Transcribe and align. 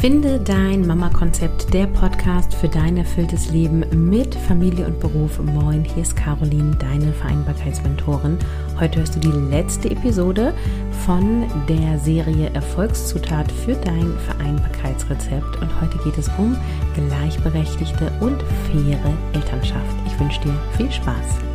Finde 0.00 0.38
dein 0.38 0.86
Mama-Konzept, 0.86 1.74
der 1.74 1.88
Podcast 1.88 2.54
für 2.54 2.68
dein 2.68 2.96
erfülltes 2.96 3.50
Leben 3.50 3.82
mit 4.08 4.32
Familie 4.32 4.86
und 4.86 5.00
Beruf. 5.00 5.40
Moin, 5.40 5.82
hier 5.82 6.04
ist 6.04 6.14
Caroline, 6.14 6.76
deine 6.76 7.12
Vereinbarkeitsmentorin. 7.12 8.38
Heute 8.78 9.00
hörst 9.00 9.16
du 9.16 9.18
die 9.18 9.50
letzte 9.50 9.90
Episode 9.90 10.54
von 11.04 11.48
der 11.68 11.98
Serie 11.98 12.48
Erfolgszutat 12.54 13.50
für 13.50 13.74
dein 13.74 14.16
Vereinbarkeitsrezept. 14.18 15.60
Und 15.60 15.80
heute 15.80 15.98
geht 16.04 16.16
es 16.16 16.30
um 16.38 16.56
gleichberechtigte 16.94 18.12
und 18.20 18.40
faire 18.70 19.12
Elternschaft. 19.32 19.96
Ich 20.06 20.20
wünsche 20.20 20.40
dir 20.42 20.54
viel 20.76 20.92
Spaß. 20.92 21.47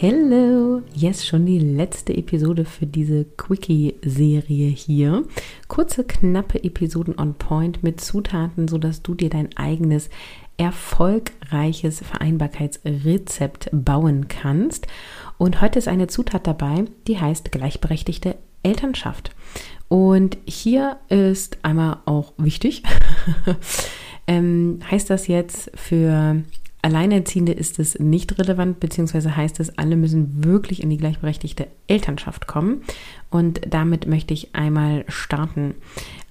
Hello! 0.00 0.80
Yes, 0.94 1.26
schon 1.26 1.44
die 1.44 1.58
letzte 1.58 2.16
Episode 2.16 2.64
für 2.64 2.86
diese 2.86 3.24
Quickie-Serie 3.36 4.68
hier. 4.68 5.24
Kurze, 5.66 6.04
knappe 6.04 6.62
Episoden 6.62 7.18
on 7.18 7.34
point 7.34 7.82
mit 7.82 8.00
Zutaten, 8.00 8.68
sodass 8.68 9.02
du 9.02 9.16
dir 9.16 9.28
dein 9.28 9.56
eigenes 9.56 10.08
erfolgreiches 10.56 11.98
Vereinbarkeitsrezept 11.98 13.70
bauen 13.72 14.28
kannst. 14.28 14.86
Und 15.36 15.60
heute 15.60 15.80
ist 15.80 15.88
eine 15.88 16.06
Zutat 16.06 16.46
dabei, 16.46 16.84
die 17.08 17.18
heißt 17.18 17.50
gleichberechtigte 17.50 18.36
Elternschaft. 18.62 19.32
Und 19.88 20.38
hier 20.44 20.98
ist 21.08 21.58
einmal 21.64 21.96
auch 22.04 22.34
wichtig, 22.36 22.84
ähm, 24.28 24.78
heißt 24.88 25.10
das 25.10 25.26
jetzt 25.26 25.72
für 25.74 26.44
Alleinerziehende 26.80 27.52
ist 27.52 27.78
es 27.78 27.98
nicht 27.98 28.38
relevant, 28.38 28.78
beziehungsweise 28.78 29.36
heißt 29.36 29.58
es, 29.60 29.76
alle 29.78 29.96
müssen 29.96 30.44
wirklich 30.44 30.82
in 30.82 30.90
die 30.90 30.96
gleichberechtigte 30.96 31.66
Elternschaft 31.88 32.46
kommen. 32.46 32.82
Und 33.30 33.60
damit 33.68 34.06
möchte 34.06 34.32
ich 34.32 34.54
einmal 34.54 35.04
starten. 35.08 35.74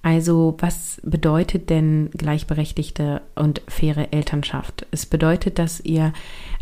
Also, 0.03 0.55
was 0.59 1.01
bedeutet 1.03 1.69
denn 1.69 2.09
gleichberechtigte 2.11 3.21
und 3.35 3.61
faire 3.67 4.13
Elternschaft? 4.13 4.85
Es 4.91 5.05
bedeutet, 5.05 5.59
dass 5.59 5.81
ihr 5.81 6.13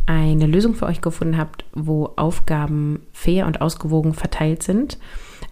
eine 0.07 0.47
Lösung 0.47 0.73
für 0.73 0.87
euch 0.87 1.01
gefunden 1.01 1.37
habt, 1.37 1.65
wo 1.73 2.11
Aufgaben 2.15 3.03
fair 3.11 3.45
und 3.45 3.61
ausgewogen 3.61 4.13
verteilt 4.13 4.63
sind 4.63 4.97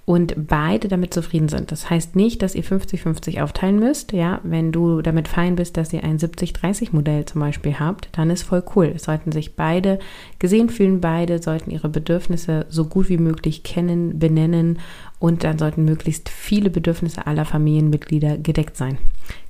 und 0.06 0.34
beide 0.48 0.90
damit 0.90 1.14
zufrieden 1.14 1.48
sind. 1.48 1.72
Das 1.72 1.90
heißt 1.90 2.16
nicht, 2.18 2.42
dass 2.42 2.56
ihr 2.56 2.64
50-50 2.64 3.42
aufteilen 3.42 3.80
müsst. 3.80 4.12
Ja, 4.12 4.42
wenn 4.44 4.74
du 4.74 5.02
damit 5.02 5.30
fein 5.30 5.56
bist, 5.56 5.78
dass 5.78 5.94
ihr 5.94 6.04
ein 6.04 6.20
70-30-Modell 6.20 7.26
zum 7.26 7.40
Beispiel 7.40 7.80
habt, 7.80 8.10
dann 8.12 8.30
ist 8.30 8.44
voll 8.44 8.64
cool. 8.76 8.92
Es 8.96 9.04
sollten 9.04 9.32
sich 9.32 9.56
beide 9.56 10.00
gesehen 10.40 10.70
fühlen, 10.70 11.00
beide 11.00 11.42
sollten 11.42 11.72
ihre 11.72 11.88
Bedürfnisse 11.88 12.66
so 12.70 12.86
gut 12.86 13.08
wie 13.08 13.18
möglich 13.18 13.64
kennen, 13.64 14.20
benennen 14.20 14.80
und 15.20 15.46
dann 15.46 15.58
sollten 15.58 15.86
möglichst 15.86 16.28
viele 16.28 16.70
Bedürfnisse 16.70 17.26
aller 17.26 17.46
Familienmitglieder 17.46 18.38
gedeckt 18.38 18.76
sein. 18.76 18.98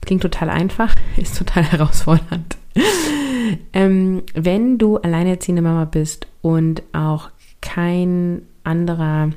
Klingt 0.02 0.22
total 0.22 0.52
einfach, 0.52 0.94
ist 1.18 1.36
total 1.36 1.64
herausfordernd. 1.64 2.58
ähm, 3.74 4.22
wenn 4.36 4.78
du 4.78 4.98
alleinerziehende 4.98 5.64
Mama 5.64 5.86
bist 5.86 6.28
und 6.44 6.84
auch 6.94 7.32
kein 7.60 8.44
anderer 8.64 9.32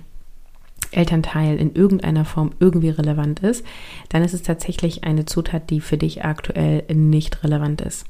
Elternteil 0.93 1.57
in 1.57 1.75
irgendeiner 1.75 2.25
Form 2.25 2.53
irgendwie 2.59 2.91
relevant 2.91 3.41
ist, 3.41 3.65
dann 4.09 4.23
ist 4.23 4.35
es 4.35 4.43
tatsächlich 4.43 5.05
eine 5.05 5.25
Zutat, 5.25 5.71
die 5.71 5.81
für 5.81 5.97
dich 5.97 6.25
aktuell 6.25 6.85
nicht 6.93 7.43
relevant 7.45 7.81
ist. 7.81 8.07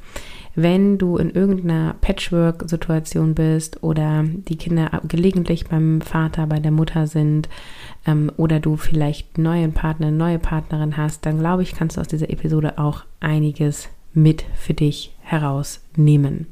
Wenn 0.55 0.97
du 0.97 1.19
in 1.19 1.31
irgendeiner 1.31 1.95
Patchwork-Situation 2.01 3.35
bist 3.35 3.83
oder 3.83 4.25
die 4.25 4.57
Kinder 4.57 5.03
gelegentlich 5.07 5.67
beim 5.67 6.01
Vater, 6.01 6.47
bei 6.47 6.61
der 6.61 6.71
Mutter 6.71 7.07
sind 7.07 7.51
ähm, 8.07 8.33
oder 8.39 8.59
du 8.59 8.77
vielleicht 8.77 9.37
neuen 9.37 9.75
Partner, 9.75 10.11
neue 10.11 10.39
Partnerin 10.39 10.97
hast, 10.97 11.27
dann 11.27 11.41
glaube 11.41 11.63
ich, 11.63 11.75
kannst 11.75 11.97
du 11.97 12.01
aus 12.01 12.09
dieser 12.09 12.31
Episode 12.31 12.79
auch 12.79 13.05
einiges 13.21 13.91
mit 14.15 14.47
für 14.55 14.73
dich 14.73 15.15
herausnehmen. 15.21 16.47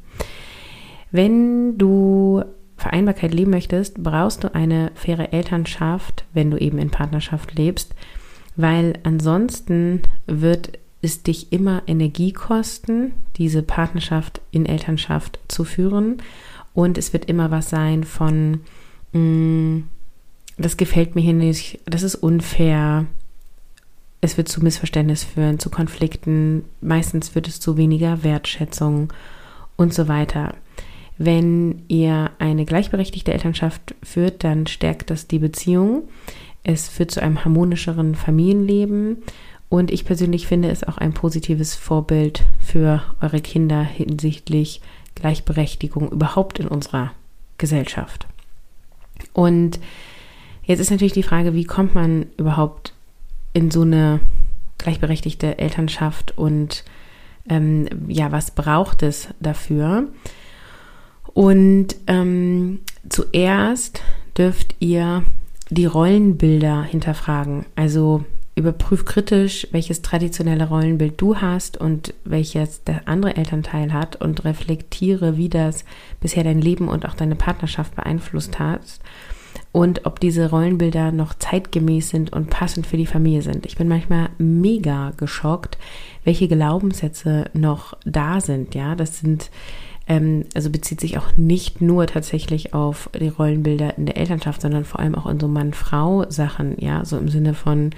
Wenn 1.11 1.79
du 1.79 2.45
Vereinbarkeit 2.85 3.33
leben 3.33 3.51
möchtest, 3.51 4.03
brauchst 4.03 4.45
du 4.45 4.55
eine 4.55 4.93
faire 4.95 5.33
Elternschaft, 5.33 6.27
wenn 6.35 6.51
du 6.51 6.59
eben 6.59 6.77
in 6.77 6.91
Partnerschaft 6.91 7.55
lebst, 7.55 7.95
weil 8.57 8.99
ansonsten 9.05 10.03
wird 10.27 10.79
es 11.01 11.23
dich 11.23 11.51
immer 11.51 11.83
Energie 11.87 12.33
kosten, 12.33 13.13
diese 13.37 13.63
Partnerschaft 13.63 14.43
in 14.51 14.67
Elternschaft 14.67 15.39
zu 15.49 15.65
führen 15.65 16.19
und 16.75 16.99
es 16.99 17.15
wird 17.15 17.25
immer 17.25 17.51
was 17.51 17.71
sein 17.71 18.05
von, 18.05 18.61
mh, 19.13 19.19
mm, 19.19 19.89
das 20.59 20.77
gefällt 20.77 21.15
mir 21.15 21.23
hier 21.23 21.33
nicht, 21.33 21.81
das 21.87 22.03
ist 22.03 22.17
unfair, 22.17 23.07
es 24.21 24.37
wird 24.37 24.49
zu 24.49 24.63
Missverständnis 24.63 25.25
führen, 25.25 25.59
zu 25.59 25.71
Konflikten, 25.71 26.67
meistens 26.83 27.35
wird 27.35 27.49
es 27.49 27.61
zu 27.61 27.79
weniger 27.79 28.23
Wertschätzung 28.23 29.11
und 29.77 29.95
so 29.95 30.07
weiter. 30.07 30.55
Wenn 31.17 31.83
ihr 31.89 32.31
eine 32.39 32.65
gleichberechtigte 32.65 33.33
Elternschaft 33.33 33.95
führt, 34.03 34.43
dann 34.43 34.67
stärkt 34.67 35.11
das 35.11 35.29
die 35.29 35.39
Beziehung. 35.39 36.03
Es 36.65 36.89
führt 36.89 37.11
zu 37.11 37.23
einem 37.23 37.45
harmonischeren 37.45 38.15
Familienleben. 38.15 39.19
Und 39.69 39.91
ich 39.91 40.05
persönlich 40.05 40.47
finde 40.47 40.71
es 40.71 40.85
auch 40.85 40.99
ein 40.99 41.15
positives 41.15 41.75
Vorbild 41.75 42.45
für 42.61 43.03
eure 43.21 43.41
Kinder 43.41 43.83
hinsichtlich 43.83 44.81
Gleichberechtigung 45.15 46.11
überhaupt 46.11 46.59
in 46.59 46.69
unserer 46.69 47.13
Gesellschaft. 47.59 48.27
Und 49.33 49.79
jetzt 50.65 50.81
ist 50.81 50.91
natürlich 50.91 51.13
die 51.13 51.23
Frage, 51.23 51.55
wie 51.55 51.65
kommt 51.65 51.95
man 51.95 52.27
überhaupt 52.37 52.93
in 53.53 53.71
so 53.71 53.83
eine 53.83 54.21
gleichberechtigte 54.79 55.59
Elternschaft 55.59 56.37
und 56.37 56.85
ähm, 57.49 57.89
ja, 58.09 58.33
was 58.33 58.51
braucht 58.51 59.03
es 59.03 59.29
dafür? 59.41 60.09
Und 61.35 61.97
ähm, 62.07 62.81
zuerst 63.09 64.01
dürft 64.39 64.77
ihr 64.79 65.25
die 65.69 65.87
Rollenbilder 65.87 66.83
hinterfragen. 66.83 67.67
Also 67.75 68.25
überprüf 68.57 69.05
kritisch, 69.05 69.67
welches 69.73 70.03
traditionelle 70.03 70.69
Rollenbild 70.69 71.21
du 71.21 71.37
hast 71.37 71.77
und 71.77 72.15
welches 72.25 72.85
der 72.85 73.09
andere 73.09 73.37
Elternteil 73.37 73.93
hat 73.93 74.17
und 74.17 74.45
reflektiere, 74.45 75.37
wie 75.37 75.49
das 75.49 75.85
bisher 76.21 76.45
dein 76.45 76.61
Leben 76.61 76.89
und 76.89 77.05
auch 77.07 77.15
deine 77.15 77.35
Partnerschaft 77.35 77.97
beeinflusst 77.97 78.61
hat 78.61 79.01
und 79.73 80.07
ob 80.07 80.21
diese 80.21 80.51
Rollenbilder 80.51 81.11
noch 81.11 81.35
zeitgemäß 81.35 82.11
sind 82.11 82.33
und 82.33 82.49
passend 82.49 82.87
für 82.87 82.97
die 82.97 83.07
Familie 83.07 83.43
sind. 83.43 83.67
Ich 83.67 83.77
bin 83.77 83.89
manchmal 83.89 84.29
mega 84.39 85.13
geschockt, 85.17 85.79
welche 86.23 86.47
Glaubenssätze 86.47 87.51
noch 87.55 87.95
da 88.05 88.41
sind. 88.41 88.77
Ja, 88.77 88.95
das 88.95 89.19
sind 89.19 89.51
ähm, 90.07 90.45
also 90.55 90.71
bezieht 90.71 91.01
sich 91.01 91.19
auch 91.19 91.37
nicht 91.37 91.81
nur 91.81 92.07
tatsächlich 92.07 92.75
auf 92.75 93.11
die 93.19 93.29
Rollenbilder 93.29 93.97
in 93.97 94.07
der 94.07 94.17
Elternschaft, 94.17 94.63
sondern 94.63 94.85
vor 94.85 95.01
allem 95.01 95.15
auch 95.15 95.27
in 95.27 95.41
so 95.41 95.49
Mann-Frau-Sachen, 95.49 96.77
ja, 96.79 97.05
so 97.05 97.19
im 97.19 97.29
Sinne 97.29 97.55
von, 97.55 97.91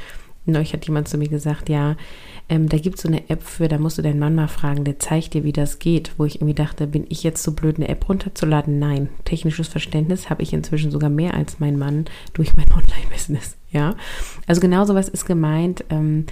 neulich 0.47 0.73
hat 0.73 0.87
jemand 0.87 1.09
zu 1.09 1.19
mir 1.19 1.29
gesagt, 1.29 1.69
ja, 1.69 1.97
ähm, 2.49 2.69
da 2.69 2.79
gibt 2.79 2.97
es 2.97 3.03
so 3.03 3.09
eine 3.09 3.29
App 3.29 3.43
für, 3.43 3.67
da 3.67 3.79
musst 3.79 3.99
du 3.99 4.03
deinen 4.03 4.21
Mann 4.21 4.37
mal 4.37 4.47
fragen, 4.47 4.85
der 4.85 5.01
zeigt 5.01 5.35
dir, 5.35 5.43
wie 5.43 5.53
das 5.53 5.81
geht. 5.81 6.13
Wo 6.17 6.25
ich 6.25 6.37
irgendwie 6.37 6.55
dachte, 6.55 6.87
bin 6.87 7.05
ich 7.09 7.25
jetzt 7.25 7.43
so 7.43 7.53
blöd, 7.53 7.77
eine 7.77 7.89
App 7.89 8.09
runterzuladen? 8.09 8.79
Nein. 8.79 9.09
Technisches 9.25 9.67
Verständnis 9.67 10.31
habe 10.31 10.43
ich 10.43 10.53
inzwischen 10.53 10.93
sogar 10.93 11.11
mehr 11.11 11.35
als 11.35 11.59
mein 11.59 11.77
Mann 11.77 12.05
durch 12.35 12.55
mein 12.55 12.71
Online-Business. 12.71 13.57
Ja. 13.73 13.97
Also 14.47 14.61
genau 14.61 14.85
sowas 14.85 15.09
ist 15.09 15.27
gemeint. 15.27 15.85
Ähm, 15.91 16.27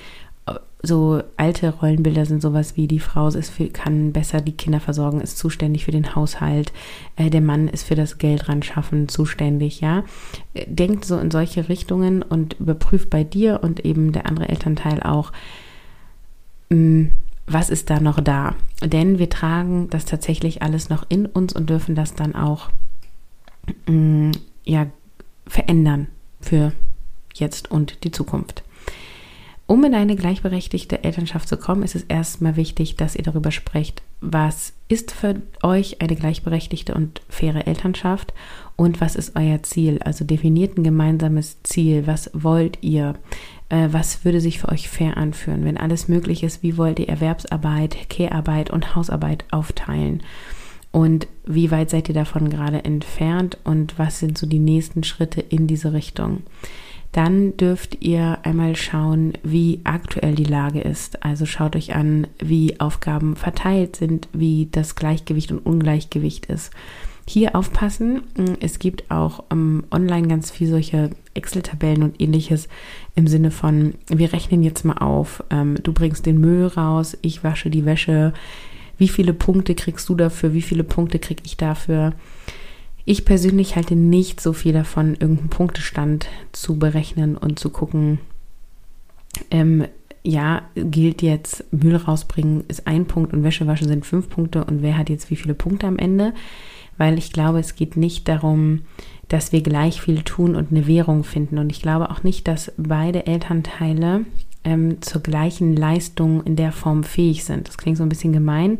so 0.86 1.22
alte 1.36 1.70
Rollenbilder 1.70 2.26
sind 2.26 2.42
sowas 2.42 2.76
wie 2.76 2.86
die 2.86 3.00
Frau 3.00 3.28
ist 3.28 3.50
für, 3.50 3.68
kann 3.68 4.12
besser 4.12 4.40
die 4.40 4.52
Kinder 4.52 4.80
versorgen, 4.80 5.20
ist 5.20 5.38
zuständig 5.38 5.84
für 5.84 5.92
den 5.92 6.14
Haushalt, 6.14 6.72
äh, 7.16 7.30
der 7.30 7.40
Mann 7.40 7.68
ist 7.68 7.84
für 7.84 7.94
das 7.94 8.18
Geld 8.18 8.48
ran 8.48 8.62
schaffen 8.62 9.08
zuständig, 9.08 9.80
ja. 9.80 10.04
Denkt 10.66 11.04
so 11.04 11.18
in 11.18 11.30
solche 11.30 11.68
Richtungen 11.68 12.22
und 12.22 12.54
überprüft 12.60 13.10
bei 13.10 13.24
dir 13.24 13.60
und 13.62 13.84
eben 13.84 14.12
der 14.12 14.26
andere 14.26 14.48
Elternteil 14.48 15.02
auch, 15.02 15.32
mh, 16.68 16.78
mm, 16.78 17.10
was 17.46 17.68
ist 17.68 17.90
da 17.90 18.00
noch 18.00 18.20
da? 18.20 18.54
Denn 18.82 19.18
wir 19.18 19.28
tragen 19.28 19.88
das 19.90 20.06
tatsächlich 20.06 20.62
alles 20.62 20.88
noch 20.88 21.04
in 21.10 21.26
uns 21.26 21.52
und 21.52 21.68
dürfen 21.68 21.94
das 21.94 22.14
dann 22.14 22.34
auch 22.34 22.70
mh, 23.86 23.92
mm, 23.92 24.32
ja, 24.64 24.86
verändern 25.46 26.08
für 26.40 26.72
jetzt 27.34 27.70
und 27.70 28.04
die 28.04 28.12
Zukunft. 28.12 28.64
Um 29.66 29.82
in 29.84 29.94
eine 29.94 30.14
gleichberechtigte 30.14 31.04
Elternschaft 31.04 31.48
zu 31.48 31.56
kommen, 31.56 31.82
ist 31.84 31.94
es 31.94 32.02
erstmal 32.02 32.56
wichtig, 32.56 32.96
dass 32.96 33.16
ihr 33.16 33.22
darüber 33.22 33.50
sprecht, 33.50 34.02
was 34.20 34.74
ist 34.88 35.10
für 35.10 35.40
euch 35.62 36.02
eine 36.02 36.16
gleichberechtigte 36.16 36.92
und 36.92 37.22
faire 37.30 37.66
Elternschaft 37.66 38.34
und 38.76 39.00
was 39.00 39.16
ist 39.16 39.36
euer 39.36 39.62
Ziel. 39.62 40.00
Also 40.02 40.26
definiert 40.26 40.76
ein 40.76 40.84
gemeinsames 40.84 41.62
Ziel. 41.62 42.06
Was 42.06 42.30
wollt 42.34 42.78
ihr? 42.82 43.14
Äh, 43.70 43.88
was 43.90 44.24
würde 44.26 44.42
sich 44.42 44.58
für 44.58 44.68
euch 44.68 44.90
fair 44.90 45.16
anführen? 45.16 45.64
Wenn 45.64 45.78
alles 45.78 46.08
möglich 46.08 46.42
ist, 46.42 46.62
wie 46.62 46.76
wollt 46.76 46.98
ihr 46.98 47.08
Erwerbsarbeit, 47.08 48.10
Kehrarbeit 48.10 48.70
und 48.70 48.94
Hausarbeit 48.94 49.46
aufteilen? 49.50 50.22
Und 50.92 51.26
wie 51.46 51.70
weit 51.70 51.90
seid 51.90 52.08
ihr 52.08 52.14
davon 52.14 52.50
gerade 52.50 52.84
entfernt 52.84 53.58
und 53.64 53.98
was 53.98 54.20
sind 54.20 54.38
so 54.38 54.46
die 54.46 54.60
nächsten 54.60 55.02
Schritte 55.04 55.40
in 55.40 55.66
diese 55.66 55.92
Richtung? 55.92 56.42
Dann 57.14 57.56
dürft 57.56 58.02
ihr 58.02 58.40
einmal 58.42 58.74
schauen, 58.74 59.34
wie 59.44 59.80
aktuell 59.84 60.34
die 60.34 60.42
Lage 60.42 60.80
ist. 60.80 61.22
Also 61.22 61.46
schaut 61.46 61.76
euch 61.76 61.94
an, 61.94 62.26
wie 62.40 62.80
Aufgaben 62.80 63.36
verteilt 63.36 63.94
sind, 63.94 64.28
wie 64.32 64.68
das 64.72 64.96
Gleichgewicht 64.96 65.52
und 65.52 65.60
Ungleichgewicht 65.64 66.46
ist. 66.46 66.72
Hier 67.28 67.54
aufpassen, 67.54 68.22
es 68.58 68.80
gibt 68.80 69.12
auch 69.12 69.44
um, 69.48 69.84
online 69.92 70.26
ganz 70.26 70.50
viel 70.50 70.66
solche 70.66 71.10
Excel-Tabellen 71.34 72.02
und 72.02 72.20
ähnliches 72.20 72.68
im 73.14 73.28
Sinne 73.28 73.52
von, 73.52 73.94
wir 74.08 74.32
rechnen 74.32 74.64
jetzt 74.64 74.84
mal 74.84 74.98
auf, 74.98 75.44
ähm, 75.50 75.76
du 75.84 75.92
bringst 75.92 76.26
den 76.26 76.40
Müll 76.40 76.66
raus, 76.66 77.16
ich 77.22 77.44
wasche 77.44 77.70
die 77.70 77.84
Wäsche, 77.84 78.32
wie 78.98 79.08
viele 79.08 79.34
Punkte 79.34 79.76
kriegst 79.76 80.08
du 80.08 80.16
dafür, 80.16 80.52
wie 80.52 80.62
viele 80.62 80.82
Punkte 80.82 81.20
krieg 81.20 81.38
ich 81.44 81.56
dafür. 81.56 82.12
Ich 83.04 83.24
persönlich 83.24 83.76
halte 83.76 83.96
nicht 83.96 84.40
so 84.40 84.52
viel 84.52 84.72
davon, 84.72 85.10
irgendeinen 85.10 85.50
Punktestand 85.50 86.28
zu 86.52 86.78
berechnen 86.78 87.36
und 87.36 87.58
zu 87.58 87.70
gucken, 87.70 88.18
ähm, 89.50 89.84
ja, 90.22 90.62
gilt 90.74 91.20
jetzt 91.20 91.64
Müll 91.70 91.96
rausbringen 91.96 92.64
ist 92.68 92.86
ein 92.86 93.04
Punkt 93.04 93.34
und 93.34 93.44
Wäsche 93.44 93.66
waschen 93.66 93.88
sind 93.88 94.06
fünf 94.06 94.30
Punkte 94.30 94.64
und 94.64 94.80
wer 94.80 94.96
hat 94.96 95.10
jetzt 95.10 95.30
wie 95.30 95.36
viele 95.36 95.54
Punkte 95.54 95.86
am 95.86 95.98
Ende? 95.98 96.32
Weil 96.96 97.18
ich 97.18 97.32
glaube, 97.32 97.58
es 97.58 97.74
geht 97.74 97.96
nicht 97.96 98.26
darum, 98.28 98.82
dass 99.28 99.52
wir 99.52 99.62
gleich 99.62 100.00
viel 100.00 100.22
tun 100.22 100.54
und 100.54 100.70
eine 100.70 100.86
Währung 100.86 101.24
finden. 101.24 101.58
Und 101.58 101.70
ich 101.70 101.82
glaube 101.82 102.10
auch 102.10 102.22
nicht, 102.22 102.46
dass 102.46 102.72
beide 102.76 103.26
Elternteile 103.26 104.24
ähm, 104.62 105.02
zur 105.02 105.20
gleichen 105.20 105.76
Leistung 105.76 106.42
in 106.44 106.56
der 106.56 106.72
Form 106.72 107.02
fähig 107.02 107.44
sind. 107.44 107.66
Das 107.66 107.78
klingt 107.78 107.98
so 107.98 108.04
ein 108.04 108.08
bisschen 108.08 108.32
gemein. 108.32 108.78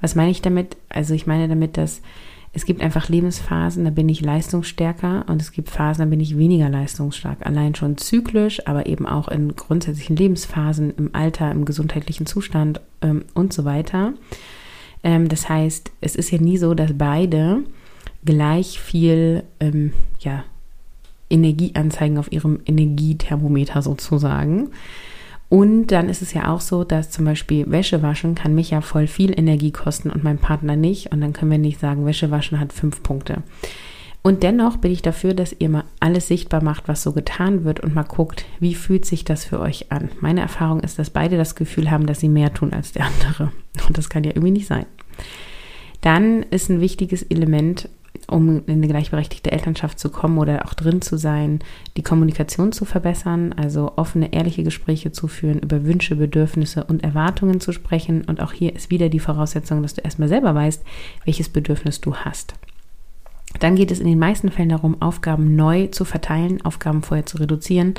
Was 0.00 0.14
meine 0.14 0.30
ich 0.30 0.42
damit? 0.42 0.76
Also 0.88 1.14
ich 1.14 1.26
meine 1.26 1.46
damit, 1.46 1.76
dass 1.76 2.02
es 2.54 2.66
gibt 2.66 2.82
einfach 2.82 3.08
Lebensphasen, 3.08 3.84
da 3.84 3.90
bin 3.90 4.10
ich 4.10 4.20
leistungsstärker 4.20 5.24
und 5.28 5.40
es 5.40 5.52
gibt 5.52 5.70
Phasen, 5.70 6.04
da 6.04 6.10
bin 6.10 6.20
ich 6.20 6.36
weniger 6.36 6.68
leistungsstark. 6.68 7.46
Allein 7.46 7.74
schon 7.74 7.96
zyklisch, 7.96 8.66
aber 8.66 8.86
eben 8.86 9.06
auch 9.06 9.28
in 9.28 9.56
grundsätzlichen 9.56 10.16
Lebensphasen, 10.16 10.94
im 10.96 11.14
Alter, 11.14 11.50
im 11.50 11.64
gesundheitlichen 11.64 12.26
Zustand 12.26 12.80
ähm, 13.00 13.24
und 13.32 13.54
so 13.54 13.64
weiter. 13.64 14.12
Ähm, 15.02 15.28
das 15.28 15.48
heißt, 15.48 15.92
es 16.02 16.14
ist 16.14 16.30
ja 16.30 16.38
nie 16.38 16.58
so, 16.58 16.74
dass 16.74 16.92
beide 16.92 17.62
gleich 18.24 18.78
viel 18.78 19.44
ähm, 19.58 19.94
ja, 20.20 20.44
Energie 21.30 21.72
anzeigen 21.74 22.18
auf 22.18 22.30
ihrem 22.30 22.60
Energiethermometer 22.66 23.80
sozusagen. 23.80 24.70
Und 25.52 25.88
dann 25.88 26.08
ist 26.08 26.22
es 26.22 26.32
ja 26.32 26.48
auch 26.48 26.62
so, 26.62 26.82
dass 26.82 27.10
zum 27.10 27.26
Beispiel 27.26 27.70
Wäsche 27.70 28.00
waschen 28.00 28.34
kann 28.34 28.54
mich 28.54 28.70
ja 28.70 28.80
voll 28.80 29.06
viel 29.06 29.38
Energie 29.38 29.70
kosten 29.70 30.08
und 30.08 30.24
mein 30.24 30.38
Partner 30.38 30.76
nicht. 30.76 31.12
Und 31.12 31.20
dann 31.20 31.34
können 31.34 31.50
wir 31.50 31.58
nicht 31.58 31.78
sagen, 31.78 32.06
Wäsche 32.06 32.30
waschen 32.30 32.58
hat 32.58 32.72
fünf 32.72 33.02
Punkte. 33.02 33.42
Und 34.22 34.42
dennoch 34.44 34.78
bin 34.78 34.90
ich 34.90 35.02
dafür, 35.02 35.34
dass 35.34 35.54
ihr 35.58 35.68
mal 35.68 35.84
alles 36.00 36.26
sichtbar 36.26 36.64
macht, 36.64 36.88
was 36.88 37.02
so 37.02 37.12
getan 37.12 37.64
wird 37.64 37.80
und 37.80 37.94
mal 37.94 38.02
guckt, 38.02 38.46
wie 38.60 38.74
fühlt 38.74 39.04
sich 39.04 39.26
das 39.26 39.44
für 39.44 39.60
euch 39.60 39.92
an. 39.92 40.08
Meine 40.22 40.40
Erfahrung 40.40 40.80
ist, 40.80 40.98
dass 40.98 41.10
beide 41.10 41.36
das 41.36 41.54
Gefühl 41.54 41.90
haben, 41.90 42.06
dass 42.06 42.20
sie 42.20 42.30
mehr 42.30 42.54
tun 42.54 42.72
als 42.72 42.92
der 42.92 43.04
andere. 43.04 43.52
Und 43.86 43.98
das 43.98 44.08
kann 44.08 44.24
ja 44.24 44.30
irgendwie 44.30 44.52
nicht 44.52 44.68
sein. 44.68 44.86
Dann 46.00 46.44
ist 46.44 46.70
ein 46.70 46.80
wichtiges 46.80 47.24
Element, 47.24 47.90
um 48.32 48.62
in 48.66 48.74
eine 48.74 48.88
gleichberechtigte 48.88 49.52
Elternschaft 49.52 49.98
zu 49.98 50.10
kommen 50.10 50.38
oder 50.38 50.64
auch 50.66 50.74
drin 50.74 51.02
zu 51.02 51.16
sein, 51.16 51.60
die 51.96 52.02
Kommunikation 52.02 52.72
zu 52.72 52.84
verbessern, 52.84 53.52
also 53.52 53.92
offene, 53.96 54.32
ehrliche 54.32 54.64
Gespräche 54.64 55.12
zu 55.12 55.28
führen, 55.28 55.60
über 55.60 55.84
Wünsche, 55.84 56.16
Bedürfnisse 56.16 56.84
und 56.84 57.04
Erwartungen 57.04 57.60
zu 57.60 57.72
sprechen. 57.72 58.22
Und 58.24 58.40
auch 58.40 58.52
hier 58.52 58.74
ist 58.74 58.90
wieder 58.90 59.08
die 59.08 59.20
Voraussetzung, 59.20 59.82
dass 59.82 59.94
du 59.94 60.00
erstmal 60.00 60.28
selber 60.28 60.54
weißt, 60.54 60.82
welches 61.24 61.48
Bedürfnis 61.48 62.00
du 62.00 62.16
hast. 62.16 62.54
Dann 63.60 63.76
geht 63.76 63.90
es 63.90 64.00
in 64.00 64.06
den 64.06 64.18
meisten 64.18 64.50
Fällen 64.50 64.70
darum, 64.70 65.00
Aufgaben 65.02 65.54
neu 65.54 65.88
zu 65.88 66.04
verteilen, 66.04 66.64
Aufgaben 66.64 67.02
vorher 67.02 67.26
zu 67.26 67.36
reduzieren, 67.38 67.94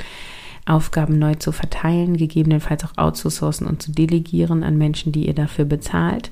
Aufgaben 0.66 1.18
neu 1.18 1.34
zu 1.34 1.52
verteilen, 1.52 2.16
gegebenenfalls 2.16 2.84
auch 2.84 2.96
outzusourcen 2.96 3.66
und 3.66 3.82
zu 3.82 3.92
delegieren 3.92 4.64
an 4.64 4.78
Menschen, 4.78 5.12
die 5.12 5.26
ihr 5.26 5.34
dafür 5.34 5.64
bezahlt 5.64 6.30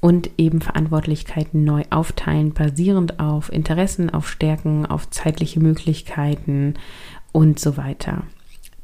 und 0.00 0.30
eben 0.38 0.60
Verantwortlichkeiten 0.60 1.64
neu 1.64 1.84
aufteilen, 1.90 2.52
basierend 2.52 3.20
auf 3.20 3.52
Interessen, 3.52 4.10
auf 4.10 4.28
Stärken, 4.28 4.86
auf 4.86 5.10
zeitliche 5.10 5.60
Möglichkeiten 5.60 6.74
und 7.32 7.58
so 7.60 7.76
weiter. 7.76 8.24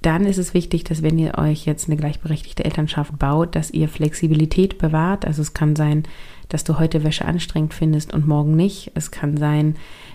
Dann 0.02 0.26
ist 0.26 0.38
es 0.38 0.54
wichtig, 0.54 0.84
dass 0.84 1.02
wenn 1.02 1.18
ihr 1.18 1.38
euch 1.38 1.66
jetzt 1.66 1.88
eine 1.88 1.96
gleichberechtigte 1.96 2.64
Elternschaft 2.64 3.18
baut, 3.18 3.56
dass 3.56 3.72
ihr 3.72 3.88
Flexibilität 3.88 4.78
bewahrt. 4.78 5.24
Also 5.24 5.42
es 5.42 5.52
kann 5.54 5.74
sein, 5.74 6.04
dass 6.48 6.62
du 6.62 6.78
heute 6.78 7.02
Wäsche 7.02 7.24
anstrengend 7.24 7.74
findest 7.74 8.14
und 8.14 8.28
morgen 8.28 8.54
nicht. 8.54 8.92
Es 8.94 9.10
kann 9.10 9.36
sein, 9.36 9.74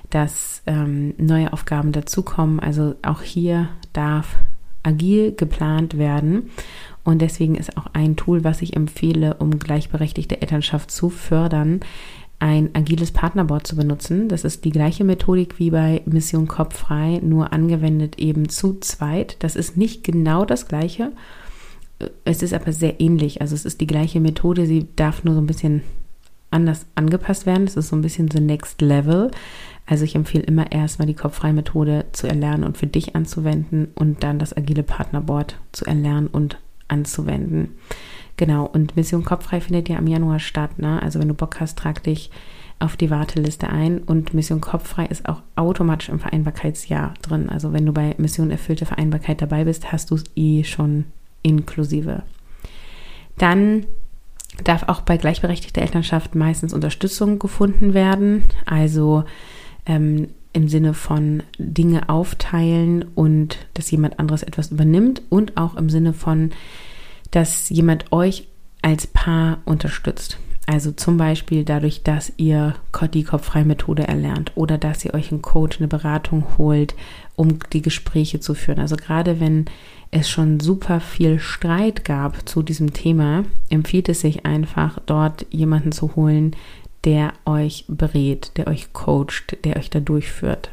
dass 0.10 0.62
ähm, 0.66 1.14
neue 1.18 1.52
Aufgaben 1.52 1.92
dazukommen. 1.92 2.60
Also 2.60 2.96
auch 3.02 3.22
hier 3.22 3.70
darf 3.92 4.38
agil 4.84 5.34
geplant 5.36 5.98
werden 5.98 6.50
und 7.04 7.22
deswegen 7.22 7.56
ist 7.56 7.78
auch 7.78 7.88
ein 7.94 8.16
Tool, 8.16 8.44
was 8.44 8.62
ich 8.62 8.76
empfehle, 8.76 9.36
um 9.36 9.60
gleichberechtigte 9.60 10.42
Elternschaft 10.42 10.92
zu 10.92 11.10
fördern, 11.10 11.80
ein 12.40 12.72
agiles 12.74 13.12
Partnerboard 13.12 13.68
zu 13.68 13.76
benutzen. 13.76 14.28
Das 14.28 14.44
ist 14.44 14.66
die 14.66 14.72
gleiche 14.72 15.04
Methodik 15.04 15.60
wie 15.60 15.70
bei 15.70 16.02
Mission 16.06 16.48
Kopffrei, 16.48 17.20
nur 17.24 17.54
angewendet 17.54 18.18
eben 18.18 18.50
zu 18.50 18.80
zweit. 18.80 19.38
Das 19.40 19.56
ist 19.56 19.78
nicht 19.78 20.04
genau 20.04 20.44
das 20.44 20.68
gleiche. 20.68 21.12
Es 22.26 22.42
ist 22.42 22.54
aber 22.54 22.72
sehr 22.72 23.00
ähnlich. 23.00 23.42
Also 23.42 23.54
es 23.54 23.66
ist 23.66 23.80
die 23.80 23.88
gleiche 23.88 24.20
Methode, 24.20 24.66
sie 24.66 24.88
darf 24.96 25.24
nur 25.24 25.36
so 25.36 25.42
ein 25.42 25.46
bisschen 25.46 25.84
anders 26.50 26.88
angepasst 26.96 27.46
werden. 27.46 27.68
Es 27.68 27.78
ist 27.78 27.90
so 27.90 27.96
ein 27.96 28.02
bisschen 28.02 28.30
the 28.30 28.40
next 28.40 28.82
level. 28.82 29.30
Also 29.86 30.04
ich 30.04 30.16
empfehle 30.16 30.44
immer 30.44 30.72
erstmal 30.72 31.08
die 31.08 31.14
kopffreie 31.14 31.54
Methode 31.54 32.06
zu 32.12 32.28
erlernen 32.28 32.64
und 32.64 32.78
für 32.78 32.88
dich 32.88 33.16
anzuwenden 33.16 33.90
und 33.94 34.24
dann 34.24 34.40
das 34.40 34.56
agile 34.56 34.84
Partnerboard 34.84 35.58
zu 35.72 35.86
erlernen 35.86 36.28
und 36.28 36.58
anzuwenden. 36.92 37.76
Genau, 38.38 38.66
und 38.66 38.96
Mission 38.96 39.24
Kopffrei 39.24 39.62
findet 39.62 39.90
ja 39.90 39.98
im 39.98 40.08
Januar 40.08 40.40
statt. 40.40 40.80
Ne? 40.80 41.02
Also 41.02 41.20
wenn 41.20 41.28
du 41.28 41.34
Bock 41.34 41.60
hast, 41.60 41.78
trag 41.78 42.04
dich 42.04 42.32
auf 42.80 42.98
die 42.98 43.12
Warteliste 43.12 43.70
ein 43.70 44.00
und 44.00 44.34
Mission 44.34 44.62
Kopffrei 44.62 45.06
ist 45.06 45.30
auch 45.30 45.44
automatisch 45.56 46.10
im 46.10 46.20
Vereinbarkeitsjahr 46.20 47.14
drin. 47.22 47.50
Also 47.50 47.74
wenn 47.74 47.86
du 47.86 47.94
bei 47.94 48.16
Mission 48.18 48.50
erfüllte 48.50 48.88
Vereinbarkeit 48.88 49.42
dabei 49.42 49.66
bist, 49.66 49.92
hast 49.92 50.10
du 50.10 50.16
es 50.16 50.24
eh 50.36 50.64
schon 50.64 51.06
inklusive. 51.44 52.24
Dann 53.38 53.86
darf 54.64 54.84
auch 54.90 55.02
bei 55.02 55.18
gleichberechtigter 55.18 55.82
Elternschaft 55.82 56.34
meistens 56.34 56.74
Unterstützung 56.74 57.38
gefunden 57.38 57.94
werden. 57.94 58.44
Also 58.66 59.24
ähm, 59.86 60.30
im 60.54 60.68
Sinne 60.68 60.94
von 60.94 61.44
Dinge 61.58 62.10
aufteilen 62.10 63.06
und 63.16 63.58
dass 63.74 63.92
jemand 63.92 64.20
anderes 64.20 64.44
etwas 64.44 64.72
übernimmt 64.72 65.22
und 65.30 65.58
auch 65.58 65.76
im 65.76 65.90
Sinne 65.90 66.14
von, 66.14 66.52
dass 67.32 67.70
jemand 67.70 68.12
euch 68.12 68.48
als 68.82 69.08
Paar 69.08 69.60
unterstützt. 69.66 70.38
Also 70.68 70.92
zum 70.92 71.18
Beispiel 71.18 71.66
dadurch, 71.66 72.04
dass 72.04 72.32
ihr 72.38 72.76
die 73.14 73.24
kopffreie 73.24 73.66
Methode 73.66 74.08
erlernt 74.08 74.52
oder 74.56 74.78
dass 74.78 75.04
ihr 75.04 75.14
euch 75.14 75.32
einen 75.32 75.42
Coach, 75.42 75.80
eine 75.80 75.88
Beratung 75.88 76.46
holt, 76.58 76.96
um 77.36 77.58
die 77.74 77.82
Gespräche 77.82 78.40
zu 78.40 78.54
führen. 78.54 78.80
Also 78.80 78.96
gerade 78.96 79.40
wenn 79.40 79.66
es 80.12 80.30
schon 80.30 80.60
super 80.60 81.00
viel 81.00 81.40
Streit 81.40 82.06
gab 82.06 82.48
zu 82.48 82.62
diesem 82.62 82.94
Thema, 82.94 83.44
empfiehlt 83.70 84.08
es 84.08 84.22
sich 84.22 84.46
einfach, 84.46 85.00
dort 85.06 85.46
jemanden 85.50 85.92
zu 85.92 86.16
holen, 86.16 86.56
der 87.06 87.34
euch 87.46 87.86
berät, 87.88 88.52
der 88.58 88.68
euch 88.68 88.94
coacht, 88.94 89.58
der 89.64 89.78
euch 89.78 89.90
da 89.90 90.00
durchführt. 90.00 90.72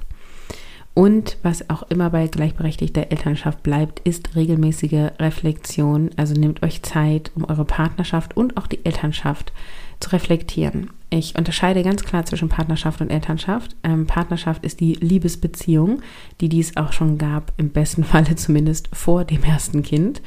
Und 0.99 1.37
was 1.45 1.71
auch 1.71 1.85
immer 1.91 2.11
bei 2.11 2.27
gleichberechtigter 2.27 3.13
Elternschaft 3.13 3.63
bleibt, 3.63 4.01
ist 4.01 4.35
regelmäßige 4.35 5.13
Reflexion. 5.21 6.11
Also 6.17 6.35
nehmt 6.35 6.65
euch 6.65 6.83
Zeit, 6.83 7.31
um 7.37 7.45
eure 7.45 7.65
Partnerschaft 7.65 8.37
und 8.37 8.57
auch 8.57 8.67
die 8.67 8.85
Elternschaft 8.85 9.53
zu 10.01 10.11
reflektieren. 10.11 10.91
Ich 11.11 11.37
unterscheide 11.37 11.85
ganz 11.85 12.03
klar 12.03 12.27
zwischen 12.27 12.49
Partnerschaft 12.49 13.01
und 13.01 13.11
Elternschaft. 13.11 13.77
Ähm, 13.85 14.09
Partnerschaft 14.09 14.65
ist 14.65 14.81
die 14.81 14.95
Liebesbeziehung, 14.95 16.03
die 16.41 16.49
dies 16.49 16.77
auch 16.77 16.93
schon 16.93 17.17
gab, 17.17 17.53
im 17.59 17.71
besten 17.71 18.03
Falle 18.05 18.35
zumindest 18.35 18.89
vor 18.93 19.25
dem 19.25 19.45
ersten 19.45 19.85
Kind. 19.85 20.21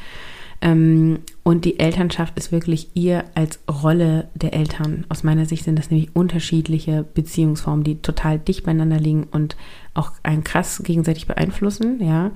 Ähm, 0.62 1.20
und 1.44 1.65
die 1.65 1.80
Elternschaft 1.80 2.38
ist 2.38 2.51
wirklich 2.51 2.89
ihr 2.94 3.25
als 3.34 3.60
Rolle 3.70 4.30
der 4.36 4.53
Eltern. 4.53 5.06
Aus 5.10 5.24
meiner 5.24 5.46
Sicht 5.46 5.63
sind 5.63 5.77
das 5.77 5.89
nämlich 5.89 6.15
unterschiedliche 6.15 7.03
Beziehungsformen, 7.03 7.84
die 7.84 8.01
total 8.01 8.38
dicht 8.38 8.63
beieinander 8.63 9.00
liegen 9.00 9.24
und 9.32 9.58
auch 9.96 10.12
einen 10.22 10.44
krass 10.44 10.84
gegenseitig 10.84 11.25
beeinflussen. 11.25 12.00
Ja, 12.03 12.32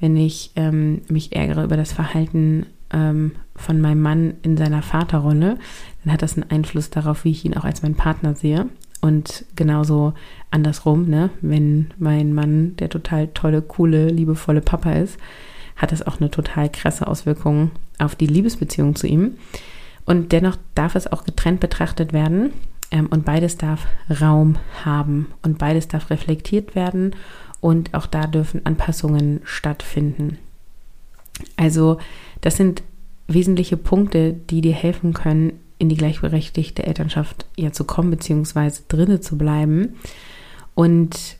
wenn 0.00 0.16
ich 0.16 0.52
ähm, 0.56 1.02
mich 1.08 1.36
ärgere 1.36 1.64
über 1.64 1.76
das 1.76 1.92
Verhalten 1.92 2.66
ähm, 2.90 3.32
von 3.54 3.80
meinem 3.80 4.00
Mann 4.00 4.34
in 4.42 4.56
seiner 4.56 4.82
Vaterrolle, 4.82 5.58
dann 6.04 6.12
hat 6.12 6.22
das 6.22 6.34
einen 6.36 6.50
Einfluss 6.50 6.88
darauf, 6.88 7.24
wie 7.24 7.32
ich 7.32 7.44
ihn 7.44 7.56
auch 7.56 7.64
als 7.64 7.82
meinen 7.82 7.96
Partner 7.96 8.34
sehe. 8.34 8.66
Und 9.00 9.44
genauso 9.54 10.14
andersrum, 10.50 11.08
ne? 11.08 11.30
wenn 11.40 11.92
mein 11.98 12.32
Mann 12.32 12.74
der 12.76 12.88
total 12.88 13.28
tolle, 13.28 13.62
coole, 13.62 14.08
liebevolle 14.08 14.60
Papa 14.60 14.92
ist, 14.92 15.18
hat 15.78 15.92
es 15.92 16.06
auch 16.06 16.20
eine 16.20 16.30
total 16.30 16.68
krasse 16.68 17.06
Auswirkung 17.06 17.70
auf 17.98 18.14
die 18.14 18.26
Liebesbeziehung 18.26 18.94
zu 18.94 19.06
ihm. 19.06 19.38
Und 20.04 20.32
dennoch 20.32 20.56
darf 20.74 20.94
es 20.94 21.06
auch 21.06 21.24
getrennt 21.24 21.60
betrachtet 21.60 22.12
werden 22.12 22.52
ähm, 22.90 23.06
und 23.06 23.24
beides 23.24 23.56
darf 23.56 23.86
Raum 24.20 24.56
haben 24.84 25.28
und 25.42 25.58
beides 25.58 25.88
darf 25.88 26.10
reflektiert 26.10 26.74
werden 26.74 27.14
und 27.60 27.94
auch 27.94 28.06
da 28.06 28.26
dürfen 28.26 28.64
Anpassungen 28.66 29.40
stattfinden. 29.44 30.38
Also 31.56 31.98
das 32.40 32.56
sind 32.56 32.82
wesentliche 33.28 33.76
Punkte, 33.76 34.32
die 34.32 34.60
dir 34.60 34.72
helfen 34.72 35.12
können, 35.12 35.52
in 35.78 35.88
die 35.88 35.96
gleichberechtigte 35.96 36.84
Elternschaft 36.84 37.46
ja 37.56 37.72
zu 37.72 37.84
kommen, 37.84 38.10
beziehungsweise 38.10 38.82
drinne 38.88 39.20
zu 39.20 39.38
bleiben. 39.38 39.96
Und 40.74 41.37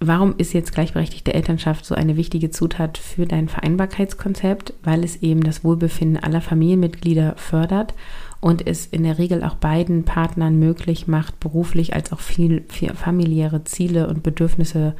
warum 0.00 0.34
ist 0.38 0.52
jetzt 0.52 0.72
gleichberechtigte 0.72 1.34
Elternschaft 1.34 1.84
so 1.84 1.94
eine 1.94 2.16
wichtige 2.16 2.50
Zutat 2.50 2.98
für 2.98 3.26
dein 3.26 3.48
Vereinbarkeitskonzept? 3.48 4.74
Weil 4.82 5.04
es 5.04 5.22
eben 5.22 5.42
das 5.42 5.64
Wohlbefinden 5.64 6.22
aller 6.22 6.40
Familienmitglieder 6.40 7.34
fördert 7.36 7.94
und 8.40 8.66
es 8.66 8.86
in 8.86 9.02
der 9.02 9.18
Regel 9.18 9.42
auch 9.42 9.54
beiden 9.54 10.04
Partnern 10.04 10.58
möglich 10.58 11.06
macht, 11.06 11.40
beruflich 11.40 11.94
als 11.94 12.12
auch 12.12 12.20
viel, 12.20 12.64
viel 12.68 12.92
familiäre 12.94 13.64
Ziele 13.64 14.08
und 14.08 14.22
Bedürfnisse 14.22 14.94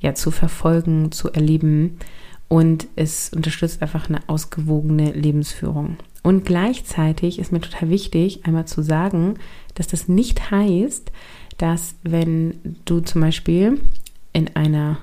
ja 0.00 0.14
zu 0.14 0.30
verfolgen, 0.30 1.10
zu 1.12 1.32
erleben. 1.32 1.98
Und 2.48 2.86
es 2.96 3.30
unterstützt 3.34 3.82
einfach 3.82 4.08
eine 4.08 4.20
ausgewogene 4.26 5.12
Lebensführung. 5.12 5.98
Und 6.22 6.44
gleichzeitig 6.44 7.38
ist 7.38 7.52
mir 7.52 7.60
total 7.60 7.90
wichtig, 7.90 8.46
einmal 8.46 8.66
zu 8.66 8.82
sagen, 8.82 9.34
dass 9.74 9.86
das 9.86 10.08
nicht 10.08 10.50
heißt, 10.50 11.12
dass 11.58 11.96
wenn 12.02 12.76
du 12.84 13.00
zum 13.00 13.20
Beispiel 13.20 13.80
in 14.38 14.54
einer 14.54 14.98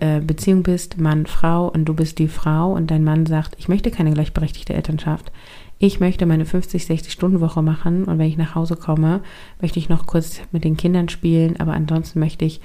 äh, 0.00 0.20
Beziehung 0.20 0.62
bist, 0.62 1.00
Mann, 1.00 1.26
Frau 1.26 1.68
und 1.68 1.86
du 1.86 1.94
bist 1.94 2.18
die 2.18 2.28
Frau 2.28 2.72
und 2.72 2.90
dein 2.90 3.02
Mann 3.02 3.24
sagt, 3.24 3.56
ich 3.58 3.68
möchte 3.68 3.90
keine 3.90 4.12
gleichberechtigte 4.12 4.74
Elternschaft. 4.74 5.32
Ich 5.78 5.98
möchte 5.98 6.26
meine 6.26 6.44
50, 6.44 6.84
60 6.84 7.12
Stunden 7.12 7.40
Woche 7.40 7.62
machen 7.62 8.04
und 8.04 8.18
wenn 8.18 8.28
ich 8.28 8.36
nach 8.36 8.54
Hause 8.54 8.76
komme, 8.76 9.22
möchte 9.60 9.78
ich 9.78 9.88
noch 9.88 10.06
kurz 10.06 10.40
mit 10.52 10.64
den 10.64 10.76
Kindern 10.76 11.08
spielen, 11.08 11.58
aber 11.58 11.72
ansonsten 11.72 12.18
möchte 12.18 12.44
ich 12.44 12.60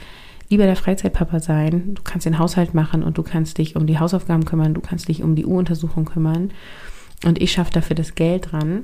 lieber 0.50 0.66
der 0.66 0.76
Freizeitpapa 0.76 1.40
sein. 1.40 1.94
Du 1.96 2.02
kannst 2.04 2.26
den 2.26 2.40
Haushalt 2.40 2.74
machen 2.74 3.04
und 3.04 3.18
du 3.18 3.24
kannst 3.24 3.58
dich 3.58 3.76
um 3.76 3.88
die 3.88 4.00
Hausaufgaben 4.00 4.46
kümmern, 4.46 4.74
du 4.74 4.82
kannst 4.82 5.08
dich 5.08 5.24
um 5.24 5.36
die 5.36 5.46
U-Untersuchung 5.46 6.06
kümmern 6.06 6.52
und 7.26 7.42
ich 7.42 7.54
schaffe 7.54 7.72
dafür 7.72 7.96
das 7.96 8.16
Geld 8.16 8.52
dran 8.52 8.84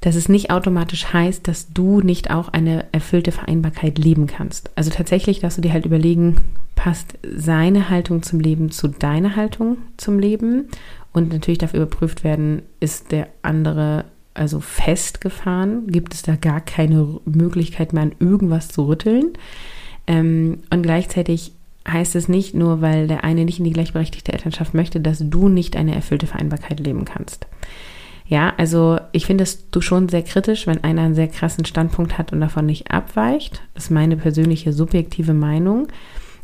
dass 0.00 0.14
es 0.14 0.28
nicht 0.28 0.50
automatisch 0.50 1.12
heißt, 1.12 1.46
dass 1.46 1.72
du 1.72 2.00
nicht 2.00 2.30
auch 2.30 2.48
eine 2.48 2.86
erfüllte 2.92 3.32
Vereinbarkeit 3.32 3.98
leben 3.98 4.26
kannst. 4.26 4.70
Also 4.76 4.90
tatsächlich 4.90 5.40
darfst 5.40 5.58
du 5.58 5.62
dir 5.62 5.72
halt 5.72 5.86
überlegen, 5.86 6.36
passt 6.74 7.18
seine 7.22 7.90
Haltung 7.90 8.22
zum 8.22 8.40
Leben 8.40 8.70
zu 8.70 8.88
deiner 8.88 9.36
Haltung 9.36 9.76
zum 9.98 10.18
Leben? 10.18 10.68
Und 11.12 11.32
natürlich 11.32 11.58
darf 11.58 11.74
überprüft 11.74 12.24
werden, 12.24 12.62
ist 12.78 13.12
der 13.12 13.28
andere 13.42 14.06
also 14.32 14.60
festgefahren? 14.60 15.88
Gibt 15.88 16.14
es 16.14 16.22
da 16.22 16.36
gar 16.36 16.60
keine 16.60 17.20
Möglichkeit 17.26 17.92
mehr 17.92 18.04
an 18.04 18.14
irgendwas 18.20 18.68
zu 18.68 18.86
rütteln? 18.86 19.32
Ähm, 20.06 20.60
und 20.70 20.82
gleichzeitig 20.82 21.52
heißt 21.86 22.14
es 22.14 22.28
nicht 22.28 22.54
nur, 22.54 22.80
weil 22.80 23.06
der 23.06 23.24
eine 23.24 23.44
nicht 23.44 23.58
in 23.58 23.64
die 23.64 23.72
gleichberechtigte 23.72 24.32
Elternschaft 24.32 24.72
möchte, 24.72 25.00
dass 25.00 25.18
du 25.18 25.48
nicht 25.48 25.76
eine 25.76 25.94
erfüllte 25.94 26.26
Vereinbarkeit 26.26 26.80
leben 26.80 27.04
kannst. 27.04 27.46
Ja, 28.30 28.54
also 28.56 29.00
ich 29.10 29.26
finde 29.26 29.42
es 29.42 29.66
schon 29.80 30.08
sehr 30.08 30.22
kritisch, 30.22 30.68
wenn 30.68 30.84
einer 30.84 31.02
einen 31.02 31.16
sehr 31.16 31.26
krassen 31.26 31.64
Standpunkt 31.64 32.16
hat 32.16 32.32
und 32.32 32.40
davon 32.40 32.64
nicht 32.64 32.88
abweicht. 32.88 33.60
Das 33.74 33.84
ist 33.84 33.90
meine 33.90 34.16
persönliche 34.16 34.72
subjektive 34.72 35.34
Meinung. 35.34 35.88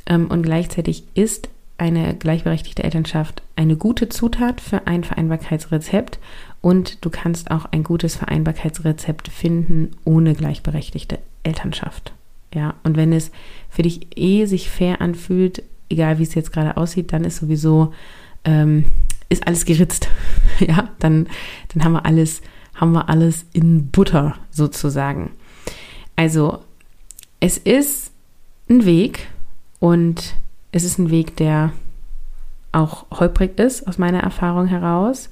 Ähm, 0.05 0.26
und 0.26 0.43
gleichzeitig 0.43 1.05
ist 1.14 1.49
eine 1.78 2.16
gleichberechtigte 2.16 2.83
Elternschaft 2.83 3.43
eine 3.55 3.76
gute 3.76 4.09
Zutat 4.09 4.61
für 4.61 4.88
ein 4.88 5.05
Vereinbarkeitsrezept 5.05 6.19
und 6.61 7.05
du 7.05 7.11
kannst 7.11 7.52
auch 7.52 7.66
ein 7.66 7.85
gutes 7.85 8.16
Vereinbarkeitsrezept 8.16 9.28
finden 9.28 9.93
ohne 10.05 10.35
gleichberechtigte 10.35 11.21
Elternschaft. 11.45 12.12
Ja, 12.52 12.75
und 12.83 12.97
wenn 12.97 13.12
es 13.12 13.31
für 13.71 13.83
dich 13.83 14.09
eh 14.16 14.47
sich 14.47 14.71
fair 14.71 15.00
anfühlt, 15.00 15.62
egal 15.88 16.19
wie 16.19 16.25
es 16.25 16.35
jetzt 16.35 16.52
gerade 16.52 16.76
aussieht, 16.76 17.12
dann 17.12 17.23
ist 17.23 17.37
sowieso 17.37 17.93
ähm, 18.45 18.87
ist 19.28 19.47
alles 19.47 19.64
geritzt. 19.64 20.09
ja, 20.59 20.90
dann, 20.99 21.28
dann 21.73 21.85
haben 21.85 21.92
wir 21.92 22.06
alles, 22.06 22.42
haben 22.75 22.92
wir 22.92 23.09
alles 23.09 23.47
in 23.52 23.90
Butter 23.90 24.37
sozusagen. 24.50 25.30
Also, 26.16 26.61
es 27.40 27.59
ist 27.59 28.12
ein 28.68 28.85
Weg 28.85 29.28
und 29.78 30.35
es 30.73 30.85
ist 30.85 30.99
ein 30.99 31.11
Weg, 31.11 31.37
der 31.37 31.73
auch 32.73 33.06
holprig 33.11 33.59
ist 33.59 33.87
aus 33.87 33.99
meiner 33.99 34.21
Erfahrung 34.21 34.66
heraus. 34.66 35.30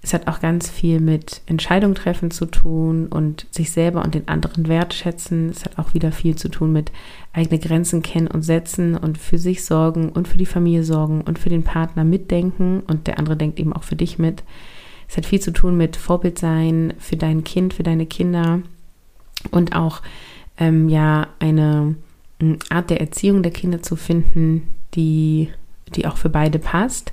Es 0.00 0.14
hat 0.14 0.28
auch 0.28 0.40
ganz 0.40 0.70
viel 0.70 1.00
mit 1.00 1.42
Entscheidung 1.46 1.94
treffen 1.94 2.30
zu 2.30 2.46
tun 2.46 3.08
und 3.08 3.46
sich 3.50 3.72
selber 3.72 4.04
und 4.04 4.14
den 4.14 4.28
anderen 4.28 4.68
wertschätzen. 4.68 5.50
Es 5.50 5.64
hat 5.64 5.78
auch 5.78 5.92
wieder 5.92 6.12
viel 6.12 6.36
zu 6.36 6.48
tun 6.48 6.72
mit 6.72 6.92
eigene 7.32 7.58
Grenzen 7.58 8.02
kennen 8.02 8.28
und 8.28 8.42
setzen 8.42 8.96
und 8.96 9.18
für 9.18 9.38
sich 9.38 9.64
sorgen 9.64 10.10
und 10.10 10.28
für 10.28 10.38
die 10.38 10.46
Familie 10.46 10.84
sorgen 10.84 11.22
und 11.22 11.38
für 11.38 11.48
den 11.48 11.64
Partner 11.64 12.04
mitdenken 12.04 12.80
und 12.86 13.06
der 13.06 13.18
andere 13.18 13.36
denkt 13.36 13.58
eben 13.58 13.72
auch 13.72 13.82
für 13.82 13.96
dich 13.96 14.18
mit. 14.18 14.44
Es 15.08 15.16
hat 15.16 15.26
viel 15.26 15.40
zu 15.40 15.52
tun 15.52 15.76
mit 15.76 15.96
Vorbild 15.96 16.38
sein 16.38 16.94
für 16.98 17.16
dein 17.16 17.42
Kind, 17.42 17.74
für 17.74 17.82
deine 17.82 18.06
Kinder 18.06 18.60
und 19.50 19.74
auch 19.74 20.02
ähm, 20.58 20.88
ja 20.88 21.28
eine 21.40 21.96
Art 22.68 22.90
der 22.90 23.00
Erziehung 23.00 23.42
der 23.42 23.52
Kinder 23.52 23.82
zu 23.82 23.96
finden, 23.96 24.68
die, 24.94 25.48
die 25.96 26.06
auch 26.06 26.18
für 26.18 26.28
beide 26.28 26.60
passt 26.60 27.12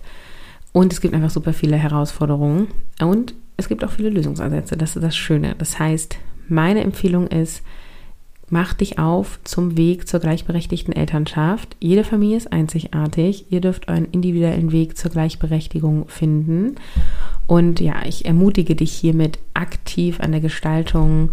und 0.75 0.91
es 0.91 0.99
gibt 0.99 1.13
einfach 1.13 1.29
super 1.29 1.53
viele 1.53 1.77
Herausforderungen 1.77 2.67
und 2.99 3.33
es 3.55 3.69
gibt 3.69 3.85
auch 3.85 3.91
viele 3.91 4.09
Lösungsansätze. 4.09 4.75
Das 4.75 4.97
ist 4.97 5.01
das 5.01 5.15
Schöne. 5.15 5.55
Das 5.57 5.79
heißt, 5.79 6.17
meine 6.49 6.81
Empfehlung 6.81 7.27
ist, 7.27 7.63
mach 8.49 8.73
dich 8.73 8.99
auf 8.99 9.39
zum 9.45 9.77
Weg 9.77 10.05
zur 10.09 10.19
gleichberechtigten 10.19 10.93
Elternschaft. 10.93 11.77
Jede 11.79 12.03
Familie 12.03 12.35
ist 12.35 12.51
einzigartig. 12.51 13.45
Ihr 13.51 13.61
dürft 13.61 13.87
euren 13.87 14.11
individuellen 14.11 14.73
Weg 14.73 14.97
zur 14.97 15.11
Gleichberechtigung 15.11 16.09
finden. 16.09 16.75
Und 17.47 17.79
ja, 17.79 18.05
ich 18.05 18.25
ermutige 18.25 18.75
dich 18.75 18.91
hiermit 18.91 19.39
aktiv 19.53 20.19
an 20.19 20.33
der 20.33 20.41
Gestaltung 20.41 21.31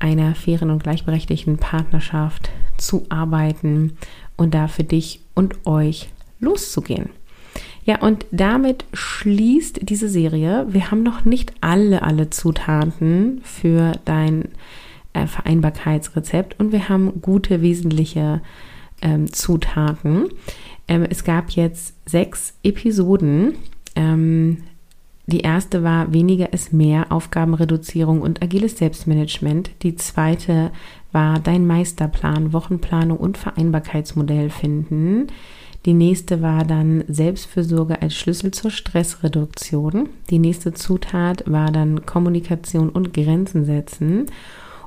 einer 0.00 0.34
fairen 0.34 0.70
und 0.70 0.82
gleichberechtigten 0.82 1.58
Partnerschaft 1.58 2.50
zu 2.76 3.06
arbeiten 3.08 3.96
und 4.36 4.52
da 4.52 4.66
für 4.66 4.82
dich 4.82 5.20
und 5.36 5.64
euch 5.64 6.08
loszugehen. 6.40 7.10
Ja, 7.84 8.00
und 8.00 8.26
damit 8.30 8.84
schließt 8.92 9.80
diese 9.82 10.08
Serie. 10.08 10.66
Wir 10.68 10.90
haben 10.90 11.02
noch 11.02 11.24
nicht 11.24 11.52
alle, 11.60 12.02
alle 12.02 12.30
Zutaten 12.30 13.40
für 13.42 13.92
dein 14.04 14.48
äh, 15.12 15.26
Vereinbarkeitsrezept 15.26 16.60
und 16.60 16.72
wir 16.72 16.88
haben 16.88 17.20
gute, 17.22 17.62
wesentliche 17.62 18.42
ähm, 19.02 19.32
Zutaten. 19.32 20.28
Ähm, 20.88 21.06
es 21.08 21.24
gab 21.24 21.50
jetzt 21.50 21.94
sechs 22.08 22.54
Episoden. 22.62 23.54
Ähm, 23.96 24.58
die 25.26 25.40
erste 25.40 25.82
war 25.84 26.12
weniger 26.12 26.52
ist 26.52 26.72
mehr, 26.72 27.12
Aufgabenreduzierung 27.12 28.20
und 28.20 28.42
agiles 28.42 28.78
Selbstmanagement. 28.78 29.70
Die 29.82 29.94
zweite 29.94 30.72
war 31.12 31.38
dein 31.38 31.66
Meisterplan, 31.66 32.52
Wochenplanung 32.52 33.16
und 33.16 33.38
Vereinbarkeitsmodell 33.38 34.50
finden. 34.50 35.28
Die 35.86 35.94
nächste 35.94 36.42
war 36.42 36.64
dann 36.64 37.04
Selbstfürsorge 37.08 38.02
als 38.02 38.14
Schlüssel 38.14 38.50
zur 38.50 38.70
Stressreduktion. 38.70 40.10
Die 40.28 40.38
nächste 40.38 40.74
Zutat 40.74 41.44
war 41.46 41.72
dann 41.72 42.04
Kommunikation 42.04 42.90
und 42.90 43.14
Grenzen 43.14 43.64
setzen. 43.64 44.26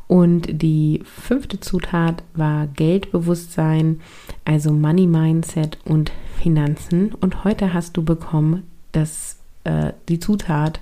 Und 0.08 0.62
die 0.62 1.02
fünfte 1.06 1.60
Zutat 1.60 2.24
war 2.36 2.68
Geldbewusstsein, 2.68 4.02
also 4.46 4.72
Money 4.72 5.08
Mindset 5.08 5.80
und 5.86 6.12
Finanzen. 6.40 7.14
Und 7.20 7.44
heute 7.44 7.74
hast 7.74 7.98
du 7.98 8.04
bekommen 8.04 8.64
das, 8.92 9.38
äh, 9.64 9.94
die 10.10 10.20
Zutat 10.20 10.82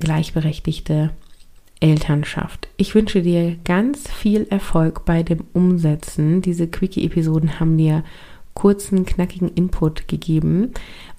gleichberechtigte 0.00 1.10
Elternschaft. 1.78 2.68
Ich 2.76 2.94
wünsche 2.94 3.22
dir 3.22 3.56
ganz 3.64 4.10
viel 4.10 4.46
Erfolg 4.50 5.04
bei 5.04 5.22
dem 5.22 5.44
Umsetzen. 5.52 6.42
Diese 6.42 6.66
Quickie-Episoden 6.66 7.60
haben 7.60 7.78
dir 7.78 8.02
kurzen, 8.60 9.06
knackigen 9.06 9.48
Input 9.54 10.06
gegeben. 10.06 10.72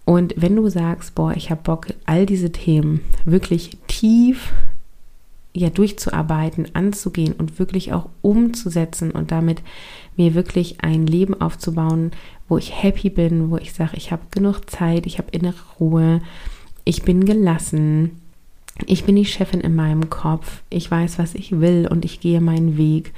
Und 0.06 0.36
wenn 0.38 0.56
du 0.56 0.70
sagst, 0.70 1.16
boah, 1.16 1.34
ich 1.36 1.50
habe 1.50 1.64
Bock, 1.64 1.88
all 2.06 2.28
diese 2.28 2.52
Themen 2.52 3.02
wirklich 3.26 3.78
tief 3.88 4.54
ja 5.54 5.72
durchzuarbeiten, 5.72 6.68
anzugehen 6.76 7.34
und 7.34 7.58
wirklich 7.58 7.94
auch 7.94 8.10
umzusetzen 8.22 9.10
und 9.10 9.32
damit 9.32 9.64
mir 10.16 10.36
wirklich 10.36 10.84
ein 10.84 11.08
Leben 11.08 11.40
aufzubauen, 11.42 12.12
wo 12.48 12.60
ich 12.60 12.84
happy 12.84 13.10
bin, 13.10 13.50
wo 13.50 13.58
ich 13.58 13.74
sage, 13.74 13.98
ich 13.98 14.12
habe 14.12 14.22
genug 14.30 14.70
Zeit, 14.70 15.08
ich 15.08 15.18
habe 15.18 15.32
innere 15.32 15.56
Ruhe, 15.80 16.22
ich 16.86 17.02
bin 17.02 17.26
gelassen, 17.26 18.22
ich 18.86 19.04
bin 19.04 19.16
die 19.16 19.26
Chefin 19.26 19.62
in 19.62 19.76
meinem 19.76 20.12
Kopf, 20.12 20.62
ich 20.70 20.90
weiß, 20.90 21.18
was 21.18 21.34
ich 21.34 21.60
will 21.60 21.88
und 21.90 22.06
ich 22.06 22.20
gehe 22.20 22.40
meinen 22.40 22.78
Weg 22.78 23.14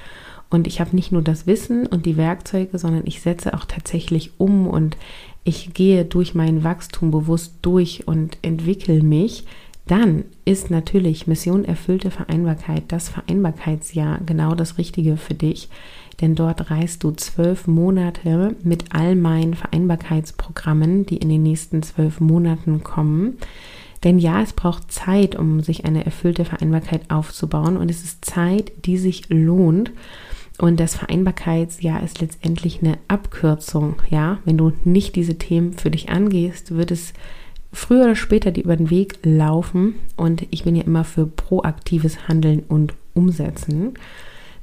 und 0.54 0.68
ich 0.68 0.80
habe 0.80 0.96
nicht 0.96 1.12
nur 1.12 1.24
das 1.24 1.48
Wissen 1.48 1.88
und 1.88 2.06
die 2.06 2.16
Werkzeuge, 2.16 2.78
sondern 2.78 3.04
ich 3.06 3.22
setze 3.22 3.56
auch 3.56 3.66
tatsächlich 3.66 4.32
um 4.38 4.68
und 4.68 4.98
ich 5.44 5.74
gehe 5.74 6.06
durch 6.06 6.36
mein 6.36 6.64
Wachstum 6.64 7.10
bewusst 7.10 7.56
durch 7.64 8.08
und 8.08 8.38
entwickle 8.44 9.02
mich, 9.02 9.46
dann 9.88 10.24
ist 10.46 10.70
natürlich 10.70 11.28
Mission 11.28 11.66
erfüllte 11.66 12.12
Vereinbarkeit, 12.12 12.84
das 12.88 13.10
Vereinbarkeitsjahr 13.10 14.20
genau 14.26 14.54
das 14.54 14.78
Richtige 14.78 15.18
für 15.18 15.34
dich. 15.34 15.70
denn 16.22 16.36
dort 16.36 16.70
reist 16.70 17.04
du 17.04 17.10
zwölf 17.12 17.66
Monate 17.66 18.56
mit 18.64 18.94
all 18.94 19.16
meinen 19.16 19.56
Vereinbarkeitsprogrammen, 19.56 21.08
die 21.08 21.18
in 21.18 21.30
den 21.30 21.42
nächsten 21.42 21.82
zwölf 21.82 22.20
Monaten 22.20 22.84
kommen. 22.84 23.38
Denn 24.04 24.20
ja, 24.20 24.42
es 24.44 24.54
braucht 24.54 24.92
Zeit, 24.92 25.36
um 25.36 25.62
sich 25.62 25.86
eine 25.86 26.06
erfüllte 26.06 26.46
Vereinbarkeit 26.46 27.10
aufzubauen 27.10 27.78
und 27.78 27.90
es 27.90 28.04
ist 28.04 28.24
Zeit, 28.24 28.72
die 28.86 29.00
sich 29.00 29.30
lohnt. 29.30 29.92
Und 30.60 30.80
das 30.80 30.96
Vereinbarkeitsjahr 30.96 32.04
ist 32.04 32.22
letztendlich 32.22 32.82
eine 32.82 32.98
Abkürzung. 33.08 33.96
Ja, 34.10 34.40
wenn 34.46 34.58
du 34.58 34.72
nicht 34.84 35.16
diese 35.16 35.38
Themen 35.38 35.74
für 35.74 35.90
dich 35.90 36.10
angehst, 36.10 36.76
wird 36.76 36.92
es 36.92 37.14
früher 37.72 38.04
oder 38.04 38.16
später 38.16 38.52
dir 38.52 38.64
über 38.64 38.78
den 38.78 38.90
Weg 38.90 39.20
laufen. 39.24 39.96
Und 40.16 40.46
ich 40.52 40.64
bin 40.64 40.76
ja 40.76 40.84
immer 40.84 41.04
für 41.04 41.26
proaktives 41.26 42.28
Handeln 42.28 42.64
und 42.68 42.94
Umsetzen. 43.14 43.94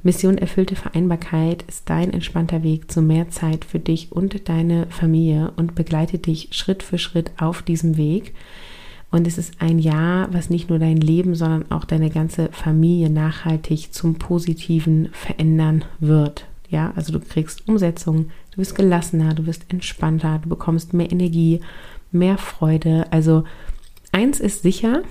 Mission 0.03 0.37
erfüllte 0.37 0.75
Vereinbarkeit 0.75 1.63
ist 1.67 1.89
dein 1.89 2.11
entspannter 2.11 2.63
Weg 2.63 2.91
zu 2.91 3.01
mehr 3.01 3.29
Zeit 3.29 3.65
für 3.65 3.79
dich 3.79 4.11
und 4.11 4.49
deine 4.49 4.87
Familie 4.87 5.53
und 5.57 5.75
begleitet 5.75 6.25
dich 6.25 6.49
Schritt 6.51 6.81
für 6.81 6.97
Schritt 6.97 7.31
auf 7.37 7.61
diesem 7.61 7.97
Weg. 7.97 8.33
Und 9.11 9.27
es 9.27 9.37
ist 9.37 9.55
ein 9.59 9.77
Jahr, 9.77 10.33
was 10.33 10.49
nicht 10.49 10.69
nur 10.69 10.79
dein 10.79 10.97
Leben, 10.97 11.35
sondern 11.35 11.69
auch 11.69 11.83
deine 11.83 12.09
ganze 12.09 12.49
Familie 12.51 13.09
nachhaltig 13.09 13.93
zum 13.93 14.15
Positiven 14.15 15.09
verändern 15.11 15.83
wird. 15.99 16.45
Ja, 16.69 16.93
also 16.95 17.11
du 17.11 17.19
kriegst 17.19 17.67
Umsetzung, 17.67 18.31
du 18.51 18.59
wirst 18.59 18.75
gelassener, 18.75 19.33
du 19.33 19.45
wirst 19.45 19.65
entspannter, 19.67 20.39
du 20.41 20.47
bekommst 20.47 20.93
mehr 20.93 21.11
Energie, 21.11 21.59
mehr 22.13 22.37
Freude. 22.37 23.11
Also 23.11 23.43
eins 24.13 24.39
ist 24.39 24.63
sicher, 24.63 25.03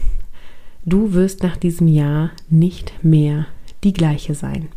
du 0.86 1.12
wirst 1.12 1.42
nach 1.42 1.58
diesem 1.58 1.86
Jahr 1.86 2.30
nicht 2.48 2.92
mehr 3.04 3.46
die 3.84 3.92
gleiche 3.92 4.34
sein. 4.34 4.68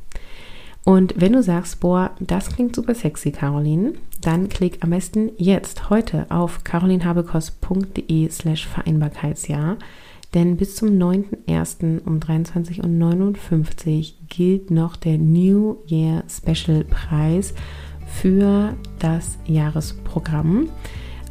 Und 0.86 1.14
wenn 1.18 1.34
du 1.34 1.42
sagst, 1.42 1.80
boah, 1.80 2.12
das 2.20 2.50
klingt 2.50 2.76
super 2.76 2.94
sexy, 2.94 3.32
Caroline, 3.32 3.94
dann 4.22 4.50
klick 4.50 4.84
am 4.84 4.90
besten 4.90 5.32
jetzt, 5.38 5.90
heute 5.90 6.26
auf 6.30 6.64
carolinhabekos.de 6.64 8.30
slash 8.30 8.68
Vereinbarkeitsjahr. 8.68 9.78
Denn 10.34 10.58
bis 10.58 10.76
zum 10.76 10.90
9.01. 10.90 12.04
um 12.06 12.20
23.59 12.20 14.00
Uhr 14.00 14.14
gilt 14.28 14.72
noch 14.72 14.96
der 14.96 15.18
New 15.18 15.78
Year 15.88 16.24
Special 16.28 16.84
Preis 16.84 17.54
für 18.08 18.74
das 19.00 19.38
Jahresprogramm. 19.46 20.70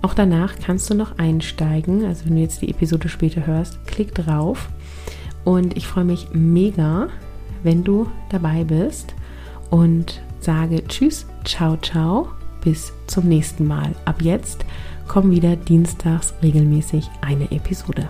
Auch 0.03 0.15
danach 0.15 0.55
kannst 0.59 0.89
du 0.89 0.95
noch 0.95 1.19
einsteigen. 1.19 2.05
Also 2.05 2.25
wenn 2.27 2.37
du 2.37 2.43
jetzt 2.43 2.63
die 2.63 2.71
Episode 2.71 3.09
später 3.09 3.47
hörst, 3.47 3.85
klick 3.87 4.15
drauf. 4.15 4.71
Und 5.45 5.77
ich 5.77 5.87
freue 5.89 6.05
mich 6.05 6.29
mega, 6.33 7.09
wenn 7.65 7.85
du 7.85 8.07
dabei 8.31 8.65
bist 8.65 9.15
und 9.73 10.21
sage 10.39 10.85
Tschüss, 10.87 11.27
ciao, 11.45 11.77
ciao, 11.79 12.29
bis 12.63 12.93
zum 13.07 13.27
nächsten 13.27 13.67
Mal. 13.67 13.95
Ab 14.05 14.21
jetzt 14.21 14.65
kommen 15.09 15.33
wieder 15.33 15.57
dienstags 15.57 16.35
regelmäßig 16.43 17.09
eine 17.23 17.51
Episode. 17.51 18.09